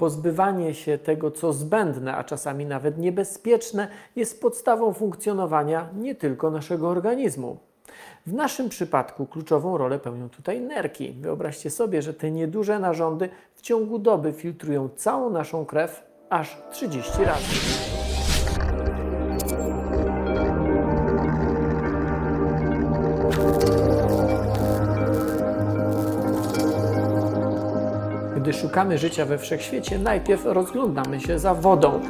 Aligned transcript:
Pozbywanie 0.00 0.74
się 0.74 0.98
tego, 0.98 1.30
co 1.30 1.52
zbędne, 1.52 2.16
a 2.16 2.24
czasami 2.24 2.66
nawet 2.66 2.98
niebezpieczne, 2.98 3.88
jest 4.16 4.40
podstawą 4.40 4.92
funkcjonowania 4.92 5.88
nie 5.96 6.14
tylko 6.14 6.50
naszego 6.50 6.88
organizmu. 6.88 7.58
W 8.26 8.32
naszym 8.32 8.68
przypadku 8.68 9.26
kluczową 9.26 9.78
rolę 9.78 9.98
pełnią 9.98 10.28
tutaj 10.28 10.60
nerki. 10.60 11.12
Wyobraźcie 11.12 11.70
sobie, 11.70 12.02
że 12.02 12.14
te 12.14 12.30
nieduże 12.30 12.78
narządy 12.78 13.28
w 13.54 13.62
ciągu 13.62 13.98
doby 13.98 14.32
filtrują 14.32 14.88
całą 14.96 15.30
naszą 15.30 15.66
krew 15.66 16.02
aż 16.30 16.62
30 16.70 17.24
razy. 17.24 17.89
Gdy 28.50 28.58
szukamy 28.58 28.98
życia 28.98 29.26
we 29.26 29.38
wszechświecie, 29.38 29.98
najpierw 29.98 30.44
rozglądamy 30.44 31.20
się 31.20 31.38
za 31.38 31.54
wodą. 31.54 32.00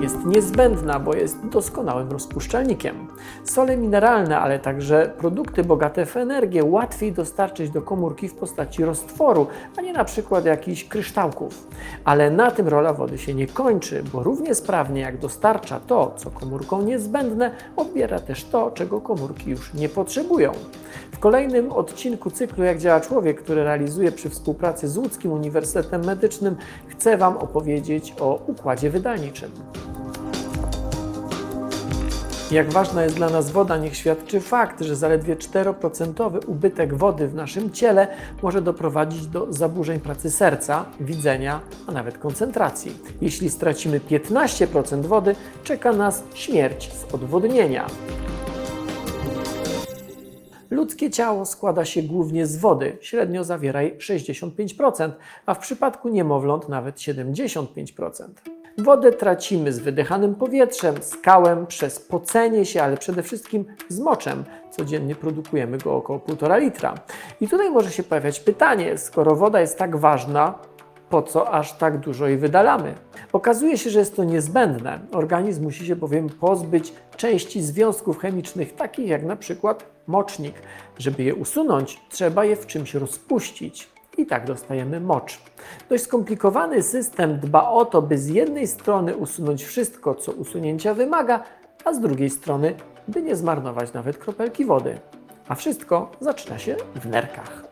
Jest 0.00 0.24
niezbędna, 0.26 1.00
bo 1.00 1.14
jest 1.14 1.46
doskonałym 1.46 2.10
rozpuszczalnikiem. 2.10 3.05
Sole 3.44 3.76
mineralne, 3.76 4.38
ale 4.38 4.58
także 4.58 5.12
produkty 5.18 5.64
bogate 5.64 6.06
w 6.06 6.16
energię 6.16 6.64
łatwiej 6.64 7.12
dostarczyć 7.12 7.70
do 7.70 7.82
komórki 7.82 8.28
w 8.28 8.34
postaci 8.34 8.84
roztworu, 8.84 9.46
a 9.76 9.80
nie 9.80 9.92
na 9.92 10.04
przykład 10.04 10.44
jakichś 10.44 10.84
kryształków. 10.84 11.68
Ale 12.04 12.30
na 12.30 12.50
tym 12.50 12.68
rola 12.68 12.92
wody 12.92 13.18
się 13.18 13.34
nie 13.34 13.46
kończy, 13.46 14.02
bo 14.12 14.22
równie 14.22 14.54
sprawnie 14.54 15.00
jak 15.00 15.18
dostarcza 15.18 15.80
to, 15.80 16.14
co 16.16 16.30
komórkom 16.30 16.86
niezbędne, 16.86 17.50
odbiera 17.76 18.20
też 18.20 18.44
to, 18.44 18.70
czego 18.70 19.00
komórki 19.00 19.50
już 19.50 19.74
nie 19.74 19.88
potrzebują. 19.88 20.52
W 21.12 21.18
kolejnym 21.18 21.72
odcinku 21.72 22.30
cyklu 22.30 22.64
Jak 22.64 22.78
działa 22.78 23.00
człowiek, 23.00 23.42
który 23.42 23.64
realizuję 23.64 24.12
przy 24.12 24.30
współpracy 24.30 24.88
z 24.88 24.98
Łódzkim 24.98 25.32
Uniwersytetem 25.32 26.04
Medycznym, 26.04 26.56
chcę 26.86 27.16
Wam 27.16 27.36
opowiedzieć 27.36 28.14
o 28.20 28.40
układzie 28.46 28.90
wydalniczym. 28.90 29.50
Jak 32.50 32.72
ważna 32.72 33.04
jest 33.04 33.16
dla 33.16 33.30
nas 33.30 33.50
woda, 33.50 33.76
niech 33.76 33.96
świadczy 33.96 34.40
fakt, 34.40 34.80
że 34.80 34.96
zaledwie 34.96 35.36
4% 35.36 36.40
ubytek 36.46 36.94
wody 36.94 37.28
w 37.28 37.34
naszym 37.34 37.70
ciele 37.70 38.08
może 38.42 38.62
doprowadzić 38.62 39.26
do 39.26 39.52
zaburzeń 39.52 40.00
pracy 40.00 40.30
serca, 40.30 40.84
widzenia, 41.00 41.60
a 41.86 41.92
nawet 41.92 42.18
koncentracji. 42.18 42.98
Jeśli 43.20 43.50
stracimy 43.50 44.00
15% 44.00 45.06
wody, 45.06 45.36
czeka 45.64 45.92
nas 45.92 46.22
śmierć 46.34 46.92
z 46.92 47.14
odwodnienia. 47.14 47.86
Ludzkie 50.70 51.10
ciało 51.10 51.46
składa 51.46 51.84
się 51.84 52.02
głównie 52.02 52.46
z 52.46 52.56
wody, 52.56 52.98
średnio 53.00 53.44
zawiera 53.44 53.82
jej 53.82 53.98
65%, 53.98 55.10
a 55.46 55.54
w 55.54 55.58
przypadku 55.58 56.08
niemowląt 56.08 56.68
nawet 56.68 56.96
75%. 56.96 58.55
Wodę 58.78 59.12
tracimy 59.12 59.72
z 59.72 59.78
wydychanym 59.78 60.34
powietrzem, 60.34 60.94
skałem, 61.00 61.66
przez 61.66 62.00
pocenie 62.00 62.64
się, 62.64 62.82
ale 62.82 62.96
przede 62.96 63.22
wszystkim 63.22 63.64
z 63.88 64.00
moczem. 64.00 64.44
Codziennie 64.70 65.14
produkujemy 65.14 65.78
go 65.78 65.96
około 65.96 66.18
1,5 66.18 66.60
litra. 66.60 66.94
I 67.40 67.48
tutaj 67.48 67.70
może 67.70 67.90
się 67.90 68.02
pojawiać 68.02 68.40
pytanie, 68.40 68.98
skoro 68.98 69.36
woda 69.36 69.60
jest 69.60 69.78
tak 69.78 69.96
ważna, 69.96 70.58
po 71.10 71.22
co 71.22 71.50
aż 71.50 71.72
tak 71.72 71.98
dużo 71.98 72.26
jej 72.26 72.38
wydalamy? 72.38 72.94
Okazuje 73.32 73.78
się, 73.78 73.90
że 73.90 73.98
jest 73.98 74.16
to 74.16 74.24
niezbędne. 74.24 75.00
Organizm 75.12 75.62
musi 75.62 75.86
się 75.86 75.96
bowiem 75.96 76.28
pozbyć 76.28 76.92
części 77.16 77.62
związków 77.62 78.18
chemicznych, 78.18 78.74
takich 78.74 79.08
jak 79.08 79.24
na 79.24 79.36
przykład 79.36 79.84
mocznik. 80.06 80.54
Żeby 80.98 81.22
je 81.22 81.34
usunąć, 81.34 82.00
trzeba 82.10 82.44
je 82.44 82.56
w 82.56 82.66
czymś 82.66 82.94
rozpuścić. 82.94 83.95
I 84.16 84.26
tak 84.26 84.46
dostajemy 84.46 85.00
mocz. 85.00 85.38
Dość 85.88 86.04
skomplikowany 86.04 86.82
system 86.82 87.40
dba 87.40 87.70
o 87.70 87.84
to, 87.84 88.02
by 88.02 88.18
z 88.18 88.28
jednej 88.28 88.66
strony 88.66 89.16
usunąć 89.16 89.64
wszystko, 89.64 90.14
co 90.14 90.32
usunięcia 90.32 90.94
wymaga, 90.94 91.42
a 91.84 91.94
z 91.94 92.00
drugiej 92.00 92.30
strony, 92.30 92.74
by 93.08 93.22
nie 93.22 93.36
zmarnować 93.36 93.92
nawet 93.92 94.18
kropelki 94.18 94.64
wody. 94.64 94.98
A 95.48 95.54
wszystko 95.54 96.10
zaczyna 96.20 96.58
się 96.58 96.76
w 96.94 97.06
nerkach. 97.08 97.65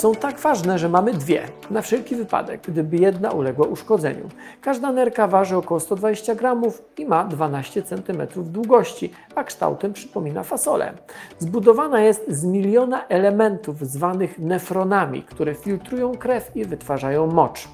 Są 0.00 0.14
tak 0.14 0.38
ważne, 0.38 0.78
że 0.78 0.88
mamy 0.88 1.12
dwie, 1.12 1.42
na 1.70 1.82
wszelki 1.82 2.16
wypadek, 2.16 2.60
gdyby 2.68 2.96
jedna 2.96 3.30
uległa 3.30 3.66
uszkodzeniu. 3.66 4.28
Każda 4.60 4.92
nerka 4.92 5.26
waży 5.28 5.56
około 5.56 5.80
120 5.80 6.34
gramów 6.34 6.82
i 6.98 7.06
ma 7.06 7.24
12 7.24 7.82
cm 7.82 8.26
długości, 8.36 9.12
a 9.34 9.44
kształtem 9.44 9.92
przypomina 9.92 10.42
fasolę. 10.42 10.92
Zbudowana 11.38 12.00
jest 12.00 12.30
z 12.30 12.44
miliona 12.44 13.06
elementów 13.08 13.86
zwanych 13.86 14.38
nefronami, 14.38 15.22
które 15.22 15.54
filtrują 15.54 16.16
krew 16.16 16.56
i 16.56 16.64
wytwarzają 16.64 17.26
mocz. 17.26 17.68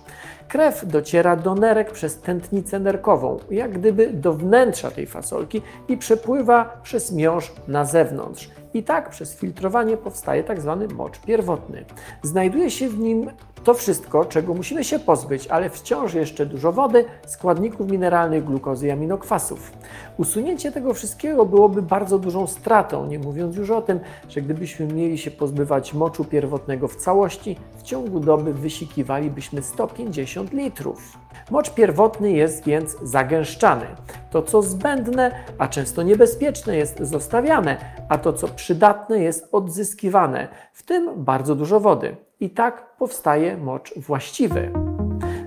Krew 0.48 0.86
dociera 0.86 1.36
do 1.36 1.54
nerek 1.54 1.92
przez 1.92 2.20
tętnicę 2.20 2.80
nerkową, 2.80 3.38
jak 3.50 3.72
gdyby 3.72 4.10
do 4.12 4.32
wnętrza 4.32 4.90
tej 4.90 5.06
fasolki 5.06 5.62
i 5.88 5.96
przepływa 5.96 6.80
przez 6.82 7.12
miąższ 7.12 7.52
na 7.68 7.84
zewnątrz. 7.84 8.50
I 8.76 8.82
tak 8.82 9.10
przez 9.10 9.36
filtrowanie 9.36 9.96
powstaje 9.96 10.44
tak 10.44 10.60
zwany 10.60 10.88
mocz 10.88 11.18
pierwotny. 11.18 11.84
Znajduje 12.22 12.70
się 12.70 12.88
w 12.88 12.98
nim 12.98 13.30
to 13.66 13.74
wszystko, 13.74 14.24
czego 14.24 14.54
musimy 14.54 14.84
się 14.84 14.98
pozbyć, 14.98 15.46
ale 15.46 15.70
wciąż 15.70 16.14
jeszcze 16.14 16.46
dużo 16.46 16.72
wody, 16.72 17.04
składników 17.26 17.90
mineralnych, 17.90 18.44
glukozy 18.44 18.86
i 18.86 18.90
aminokwasów. 18.90 19.72
Usunięcie 20.16 20.72
tego 20.72 20.94
wszystkiego 20.94 21.46
byłoby 21.46 21.82
bardzo 21.82 22.18
dużą 22.18 22.46
stratą, 22.46 23.06
nie 23.06 23.18
mówiąc 23.18 23.56
już 23.56 23.70
o 23.70 23.82
tym, 23.82 24.00
że 24.28 24.42
gdybyśmy 24.42 24.86
mieli 24.86 25.18
się 25.18 25.30
pozbywać 25.30 25.94
moczu 25.94 26.24
pierwotnego 26.24 26.88
w 26.88 26.96
całości, 26.96 27.56
w 27.76 27.82
ciągu 27.82 28.20
doby 28.20 28.54
wysikiwalibyśmy 28.54 29.62
150 29.62 30.52
litrów. 30.52 31.18
Mocz 31.50 31.70
pierwotny 31.70 32.32
jest 32.32 32.64
więc 32.64 32.96
zagęszczany. 33.02 33.86
To, 34.30 34.42
co 34.42 34.62
zbędne, 34.62 35.44
a 35.58 35.68
często 35.68 36.02
niebezpieczne, 36.02 36.76
jest 36.76 36.98
zostawiane, 37.00 37.76
a 38.08 38.18
to, 38.18 38.32
co 38.32 38.48
przydatne, 38.48 39.18
jest 39.18 39.48
odzyskiwane, 39.52 40.48
w 40.72 40.82
tym 40.82 41.24
bardzo 41.24 41.54
dużo 41.54 41.80
wody. 41.80 42.25
I 42.40 42.50
tak 42.50 42.96
powstaje 42.98 43.56
mocz 43.56 43.94
właściwy. 43.98 44.70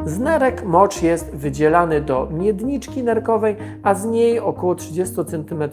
Z 0.05 0.19
nerek 0.19 0.65
mocz 0.65 1.01
jest 1.01 1.35
wydzielany 1.35 2.01
do 2.01 2.27
miedniczki 2.31 3.03
nerkowej, 3.03 3.55
a 3.83 3.93
z 3.93 4.05
niej 4.05 4.39
około 4.39 4.75
30 4.75 5.15
cm 5.15 5.63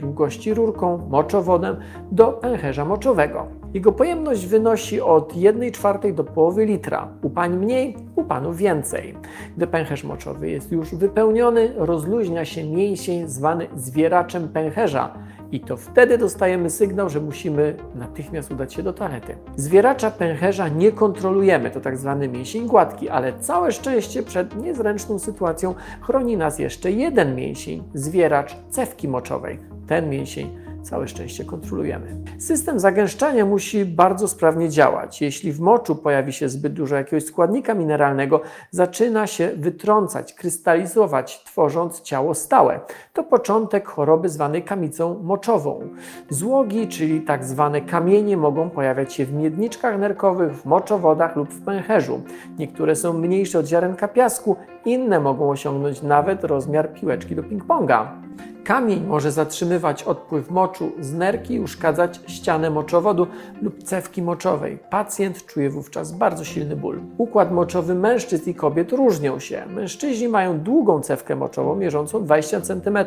długości 0.00 0.54
rurką, 0.54 1.06
moczowodem 1.10 1.76
do 2.12 2.32
pęcherza 2.32 2.84
moczowego. 2.84 3.46
Jego 3.74 3.92
pojemność 3.92 4.46
wynosi 4.46 5.00
od 5.00 5.34
1,4 5.34 6.14
do 6.14 6.24
połowy 6.24 6.64
litra. 6.64 7.08
U 7.22 7.30
pań 7.30 7.56
mniej, 7.56 7.96
u 8.16 8.24
panów 8.24 8.56
więcej. 8.56 9.14
Gdy 9.56 9.66
pęcherz 9.66 10.04
moczowy 10.04 10.50
jest 10.50 10.72
już 10.72 10.94
wypełniony, 10.94 11.72
rozluźnia 11.76 12.44
się 12.44 12.64
mięsień 12.64 13.28
zwany 13.28 13.66
zwieraczem 13.74 14.48
pęcherza 14.48 15.14
i 15.52 15.60
to 15.60 15.76
wtedy 15.76 16.18
dostajemy 16.18 16.70
sygnał, 16.70 17.08
że 17.08 17.20
musimy 17.20 17.76
natychmiast 17.94 18.50
udać 18.50 18.74
się 18.74 18.82
do 18.82 18.92
toalety. 18.92 19.36
Zwieracza 19.56 20.10
pęcherza 20.10 20.68
nie 20.68 20.92
kontrolujemy, 20.92 21.70
to 21.70 21.80
tak 21.80 21.96
zwany 21.98 22.28
mięsień 22.28 22.66
gładki, 22.66 23.08
ale 23.08 23.38
całe 23.38 23.72
szczęście 23.72 24.22
przed 24.22 24.56
niezręczną 24.56 25.18
sytuacją 25.18 25.74
chroni 26.00 26.36
nas 26.36 26.58
jeszcze 26.58 26.90
jeden 26.90 27.34
mięsień, 27.34 27.82
zwieracz 27.94 28.56
cewki 28.70 29.08
moczowej. 29.08 29.58
Ten 29.86 30.10
mięsień 30.10 30.67
całe 30.88 31.08
szczęście 31.08 31.44
kontrolujemy. 31.44 32.16
System 32.38 32.80
zagęszczania 32.80 33.46
musi 33.46 33.84
bardzo 33.84 34.28
sprawnie 34.28 34.68
działać. 34.68 35.22
Jeśli 35.22 35.52
w 35.52 35.60
moczu 35.60 35.96
pojawi 35.96 36.32
się 36.32 36.48
zbyt 36.48 36.72
dużo 36.72 36.96
jakiegoś 36.96 37.24
składnika 37.24 37.74
mineralnego, 37.74 38.40
zaczyna 38.70 39.26
się 39.26 39.50
wytrącać, 39.56 40.34
krystalizować, 40.34 41.44
tworząc 41.44 42.00
ciało 42.00 42.34
stałe. 42.34 42.80
To 43.12 43.24
początek 43.24 43.88
choroby 43.88 44.28
zwanej 44.28 44.62
kamicą 44.62 45.22
moczową. 45.22 45.88
Złogi, 46.30 46.88
czyli 46.88 47.20
tak 47.20 47.44
zwane 47.44 47.80
kamienie, 47.80 48.36
mogą 48.36 48.70
pojawiać 48.70 49.12
się 49.12 49.24
w 49.24 49.32
miedniczkach 49.32 49.98
nerkowych, 49.98 50.56
w 50.56 50.64
moczowodach 50.64 51.36
lub 51.36 51.48
w 51.48 51.64
pęcherzu. 51.64 52.20
Niektóre 52.58 52.96
są 52.96 53.12
mniejsze 53.12 53.58
od 53.58 53.66
ziarenka 53.66 54.08
piasku, 54.08 54.56
inne 54.84 55.20
mogą 55.20 55.50
osiągnąć 55.50 56.02
nawet 56.02 56.44
rozmiar 56.44 56.92
piłeczki 56.92 57.36
do 57.36 57.42
ping-ponga. 57.42 58.27
Kamień 58.64 59.04
może 59.06 59.32
zatrzymywać 59.32 60.02
odpływ 60.02 60.50
moczu 60.50 60.92
z 61.00 61.14
nerki 61.14 61.54
i 61.54 61.60
uszkadzać 61.60 62.20
ścianę 62.26 62.70
moczowodu 62.70 63.26
lub 63.62 63.82
cewki 63.82 64.22
moczowej. 64.22 64.78
Pacjent 64.90 65.46
czuje 65.46 65.70
wówczas 65.70 66.12
bardzo 66.12 66.44
silny 66.44 66.76
ból. 66.76 67.00
Układ 67.18 67.52
moczowy 67.52 67.94
mężczyzn 67.94 68.50
i 68.50 68.54
kobiet 68.54 68.92
różnią 68.92 69.38
się. 69.38 69.66
Mężczyźni 69.66 70.28
mają 70.28 70.60
długą 70.60 71.00
cewkę 71.00 71.36
moczową 71.36 71.76
mierzącą 71.76 72.24
20 72.24 72.60
cm, 72.60 72.98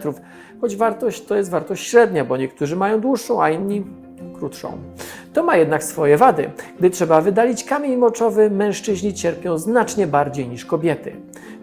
choć 0.62 0.76
wartość 0.76 1.26
to 1.26 1.36
jest 1.36 1.50
wartość 1.50 1.88
średnia, 1.88 2.26
bo 2.26 2.38
niektórzy 2.38 2.76
mają 2.76 3.02
dłuższą, 3.02 3.44
a 3.44 3.50
inni 3.50 3.84
krótszą. 4.34 4.78
To 5.34 5.44
ma 5.44 5.58
jednak 5.58 5.84
swoje 5.84 6.18
wady. 6.18 6.52
Gdy 6.80 6.90
trzeba 6.90 7.22
wydalić 7.22 7.64
kamień 7.64 7.98
moczowy, 7.98 8.50
mężczyźni 8.50 9.14
cierpią 9.14 9.58
znacznie 9.58 10.08
bardziej 10.08 10.48
niż 10.48 10.66
kobiety. 10.66 11.16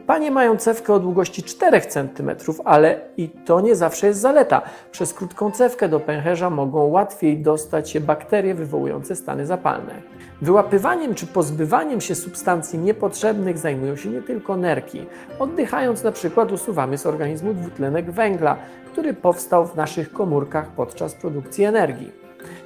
Panie 0.08 0.31
mają 0.31 0.56
cewkę 0.56 0.94
o 0.94 1.00
długości 1.00 1.43
4 1.43 1.81
cm, 1.81 2.31
ale 2.64 3.00
i 3.16 3.28
to 3.28 3.60
nie 3.60 3.76
zawsze 3.76 4.06
jest 4.06 4.20
zaleta. 4.20 4.62
Przez 4.90 5.14
krótką 5.14 5.50
cewkę 5.50 5.88
do 5.88 6.00
pęcherza 6.00 6.50
mogą 6.50 6.84
łatwiej 6.84 7.38
dostać 7.38 7.90
się 7.90 8.00
bakterie 8.00 8.55
wywołujące 8.55 9.16
stany 9.16 9.46
zapalne. 9.46 9.94
Wyłapywaniem 10.43 11.14
czy 11.14 11.26
pozbywaniem 11.26 12.00
się 12.00 12.14
substancji 12.14 12.78
niepotrzebnych 12.78 13.58
zajmują 13.58 13.96
się 13.96 14.08
nie 14.08 14.22
tylko 14.22 14.56
nerki. 14.56 15.06
Oddychając 15.38 16.05
na 16.05 16.12
przykład 16.12 16.52
usuwamy 16.52 16.99
z 16.99 17.06
organizmu 17.06 17.54
dwutlenek 17.54 18.11
węgla, 18.11 18.56
który 18.93 19.14
powstał 19.14 19.66
w 19.66 19.76
naszych 19.76 20.12
komórkach 20.12 20.69
podczas 20.69 21.14
produkcji 21.14 21.64
energii. 21.64 22.12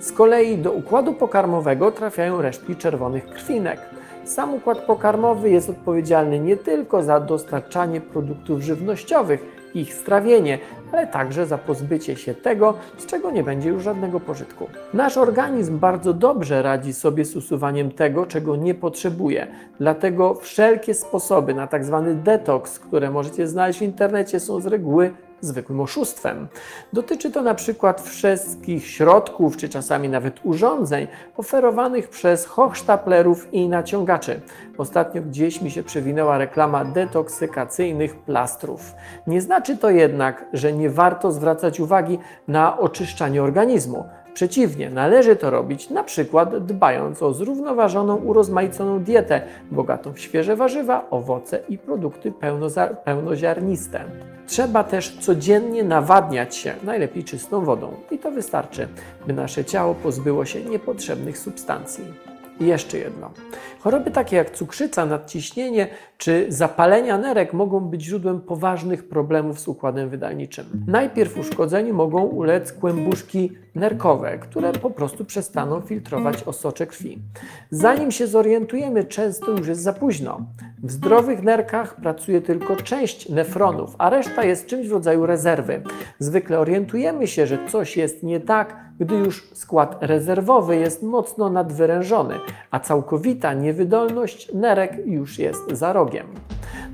Z 0.00 0.12
kolei 0.12 0.59
do 0.59 0.73
układu 0.73 1.15
pokarmowego 1.15 1.93
trafiają 1.93 2.43
resztki 2.43 2.77
czerwonych 2.77 3.27
krwinek. 3.27 3.81
Sam 4.25 4.55
układ 4.55 4.79
pokarmowy 4.79 5.51
jest 5.51 5.71
odpowiedzialny 5.71 6.41
nie 6.41 6.57
tylko 6.57 7.03
za 7.03 7.21
dostarczanie 7.21 8.01
produktów 8.01 8.61
żywnościowych 8.61 9.63
ich 9.75 9.95
strawienie, 9.95 10.59
ale 10.93 11.07
także 11.07 11.47
za 11.47 11.59
pozbycie 11.59 12.17
się 12.17 12.35
tego, 12.35 12.75
z 12.99 13.07
czego 13.07 13.31
nie 13.31 13.43
będzie 13.43 13.69
już 13.69 13.83
żadnego 13.83 14.21
pożytku. 14.21 14.67
Nasz 14.95 15.17
organizm 15.17 15.79
bardzo 15.79 16.13
dobrze 16.13 16.63
radzi 16.63 16.93
sobie 16.93 17.25
z 17.25 17.37
usuwaniem 17.37 17.91
tego, 17.91 18.27
czego 18.27 18.57
nie 18.57 18.75
potrzebuje. 18.75 19.47
Dlatego 19.81 20.35
wszelkie 20.35 20.95
sposoby 20.95 21.55
na 21.55 21.67
tak 21.67 21.85
zwany 21.85 22.15
detoks, 22.15 22.79
które 22.79 23.11
możecie 23.11 23.49
znaleźć 23.49 23.79
w 23.79 23.83
internecie, 23.83 24.41
są 24.41 24.61
z 24.61 24.67
reguły 24.67 25.13
zwykłym 25.43 25.81
oszustwem. 25.81 26.49
Dotyczy 26.93 27.31
to 27.31 27.43
na 27.43 27.55
przykład 27.55 28.00
wszystkich 28.00 28.87
środków, 28.87 29.56
czy 29.56 29.69
czasami 29.69 30.09
nawet 30.09 30.41
urządzeń 30.44 31.06
oferowanych 31.37 32.09
przez 32.09 32.47
hochsztaplerów 32.47 33.55
i 33.55 33.69
naciągaczy. 33.69 34.41
Ostatnio 34.79 35.23
gdzieś 35.23 35.62
mi 35.62 35.71
się 35.71 35.83
przewinęła 35.83 36.39
reklama 36.39 36.85
detoksykacyjnych 36.85 38.17
plastrów. 38.17 38.94
Nie 39.27 39.41
znaczy 39.41 39.77
to 39.77 39.91
jednak, 39.91 40.44
że 40.53 40.73
nie 40.73 40.91
warto 40.91 41.33
zwracać 41.33 41.81
uwagi 41.81 42.19
na 42.49 42.79
oczyszczanie 42.79 43.43
organizmu. 43.43 44.05
Przeciwnie, 44.35 44.91
należy 44.91 45.37
to 45.37 45.50
robić 45.50 45.91
na 45.91 46.05
przykład 46.05 46.67
dbając 46.67 47.23
o 47.23 47.33
zrównoważoną, 47.33 48.17
urozmaiconą 48.17 49.05
dietę, 49.05 49.43
bogatą 49.71 50.12
w 50.12 50.21
świeże 50.21 50.56
warzywa, 50.56 51.06
owoce 51.11 51.61
i 51.69 51.79
produkty 51.79 52.33
pełnoziarniste. 53.05 54.05
Trzeba 54.47 54.85
też 54.85 55.17
codziennie 55.21 55.85
nawadniać 55.85 56.56
się, 56.56 56.75
najlepiej 56.83 57.25
czystą 57.25 57.65
wodą. 57.65 57.94
I 58.11 58.19
to 58.19 58.31
wystarczy, 58.31 58.89
by 59.27 59.33
nasze 59.33 59.65
ciało 59.65 59.94
pozbyło 59.94 60.44
się 60.44 60.65
niepotrzebnych 60.65 61.39
substancji. 61.39 62.05
I 62.62 62.67
jeszcze 62.67 62.99
jedno. 62.99 63.31
Choroby 63.81 64.11
takie 64.11 64.37
jak 64.37 64.50
cukrzyca, 64.50 65.06
nadciśnienie 65.06 65.88
czy 66.19 66.47
zapalenia 66.49 67.19
nerek 67.19 67.53
mogą 67.53 67.81
być 67.81 68.03
źródłem 68.03 68.41
poważnych 68.41 69.09
problemów 69.09 69.61
z 69.61 69.69
układem 69.69 70.09
wydalniczym. 70.09 70.85
Najpierw 70.87 71.38
uszkodzeniu 71.38 71.94
mogą 71.94 72.23
ulec 72.23 72.73
kłębuszki 72.73 73.53
nerkowe, 73.75 74.38
które 74.38 74.73
po 74.73 74.91
prostu 74.91 75.25
przestaną 75.25 75.81
filtrować 75.81 76.43
osocze 76.43 76.87
krwi. 76.87 77.19
Zanim 77.70 78.11
się 78.11 78.26
zorientujemy, 78.26 79.05
często 79.05 79.50
już 79.50 79.69
jest 79.69 79.82
za 79.82 79.93
późno. 79.93 80.41
W 80.82 80.93
zdrowych 80.93 81.43
nerkach 81.43 81.97
pracuje 81.97 82.41
tylko 82.41 82.76
część 82.76 83.29
nefronów, 83.29 83.94
a 83.99 84.11
reszta 84.11 84.44
jest 84.44 84.67
czymś 84.67 84.88
w 84.88 84.93
rodzaju 84.93 85.26
rezerwy. 85.26 85.82
Zwykle 86.19 86.59
orientujemy 86.59 87.26
się, 87.26 87.47
że 87.47 87.59
coś 87.69 87.97
jest 87.97 88.23
nie 88.23 88.41
tak, 88.41 88.76
gdy 89.02 89.14
już 89.14 89.49
skład 89.54 89.96
rezerwowy 90.00 90.76
jest 90.76 91.02
mocno 91.02 91.50
nadwyrężony, 91.50 92.38
a 92.70 92.81
całkowita 92.81 93.54
niewydolność 93.54 94.52
nerek 94.54 95.06
już 95.06 95.38
jest 95.38 95.70
za 95.72 95.93
rogiem. 95.93 96.26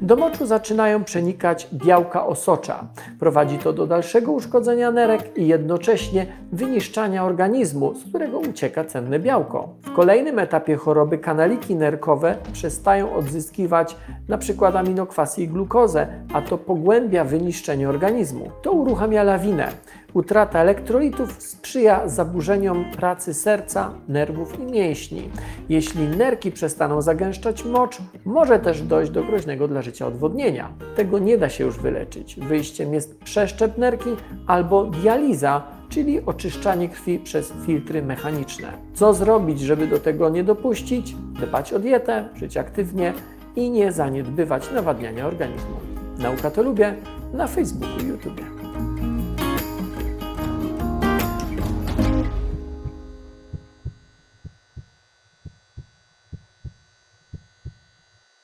Do 0.03 0.17
moczu 0.17 0.47
zaczynają 0.47 1.05
przenikać 1.05 1.69
białka 1.73 2.26
osocza. 2.26 2.87
Prowadzi 3.20 3.59
to 3.59 3.73
do 3.73 3.87
dalszego 3.87 4.32
uszkodzenia 4.32 4.91
nerek 4.91 5.38
i 5.38 5.47
jednocześnie 5.47 6.26
wyniszczania 6.53 7.25
organizmu, 7.25 7.94
z 7.94 8.05
którego 8.05 8.38
ucieka 8.38 8.85
cenne 8.85 9.19
białko. 9.19 9.69
W 9.82 9.93
kolejnym 9.93 10.38
etapie 10.38 10.76
choroby 10.76 11.19
kanaliki 11.19 11.75
nerkowe 11.75 12.37
przestają 12.53 13.15
odzyskiwać 13.15 13.97
np. 14.29 14.69
aminokwasy 14.79 15.43
i 15.43 15.49
glukozę, 15.49 16.06
a 16.35 16.43
to 16.43 16.59
pogłębia 16.59 17.25
wyniszczenie 17.25 17.88
organizmu. 17.88 18.50
To 18.62 18.73
uruchamia 18.73 19.23
lawinę. 19.23 19.69
Utrata 20.15 20.59
elektrolitów 20.59 21.43
sprzyja 21.43 22.09
zaburzeniom 22.09 22.85
pracy 22.97 23.35
serca, 23.35 23.91
nerwów 24.09 24.61
i 24.61 24.62
mięśni. 24.62 25.31
Jeśli 25.69 26.09
nerki 26.09 26.53
przestaną 26.53 27.03
zagęszczać 27.03 27.65
mocz, 27.65 27.99
może 28.25 28.59
też 28.59 28.82
dojść 28.82 29.11
do 29.11 29.25
groźnego 29.25 29.57
dla 29.66 29.82
życia 29.82 30.06
odwodnienia. 30.06 30.72
Tego 30.96 31.19
nie 31.19 31.38
da 31.38 31.49
się 31.49 31.64
już 31.64 31.78
wyleczyć. 31.78 32.37
Wyjściem 32.40 32.94
jest 32.94 33.19
przeszczep 33.19 33.78
nerki 33.78 34.10
albo 34.46 34.84
dializa, 34.84 35.62
czyli 35.88 36.20
oczyszczanie 36.26 36.88
krwi 36.88 37.19
przez 37.19 37.52
filtry 37.66 38.02
mechaniczne. 38.02 38.72
Co 38.94 39.14
zrobić, 39.14 39.60
żeby 39.60 39.87
do 39.87 39.99
tego 39.99 40.28
nie 40.28 40.44
dopuścić? 40.44 41.14
Dbać 41.14 41.72
o 41.72 41.78
dietę, 41.78 42.28
żyć 42.34 42.56
aktywnie 42.56 43.12
i 43.56 43.70
nie 43.70 43.93
zaniedbywać 43.93 44.70
nawadniania 44.72 45.26
organizmu. 45.26 45.76
Nauka 46.19 46.50
to 46.50 46.62
lubię 46.62 46.94
na 47.32 47.46
Facebooku 47.46 48.05
i 48.05 48.08
YouTube. 48.08 48.57